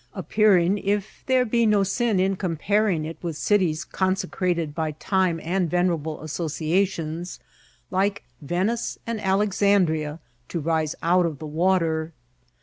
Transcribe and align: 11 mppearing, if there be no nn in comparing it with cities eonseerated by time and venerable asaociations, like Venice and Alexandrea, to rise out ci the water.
11 0.15 0.31
mppearing, 0.31 0.81
if 0.83 1.21
there 1.27 1.45
be 1.45 1.63
no 1.63 1.81
nn 1.83 2.19
in 2.19 2.35
comparing 2.35 3.05
it 3.05 3.19
with 3.21 3.37
cities 3.37 3.85
eonseerated 3.85 4.73
by 4.73 4.93
time 4.93 5.39
and 5.43 5.69
venerable 5.69 6.17
asaociations, 6.23 7.37
like 7.91 8.23
Venice 8.41 8.97
and 9.05 9.19
Alexandrea, 9.21 10.17
to 10.49 10.59
rise 10.59 10.95
out 11.03 11.27
ci 11.27 11.37
the 11.37 11.45
water. 11.45 12.13